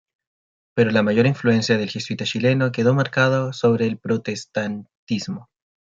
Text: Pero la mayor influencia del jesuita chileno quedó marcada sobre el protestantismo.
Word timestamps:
Pero 0.73 0.89
la 0.89 1.03
mayor 1.03 1.27
influencia 1.27 1.77
del 1.77 1.87
jesuita 1.91 2.25
chileno 2.25 2.71
quedó 2.71 2.95
marcada 2.95 3.53
sobre 3.53 3.85
el 3.85 3.99
protestantismo. 3.99 5.51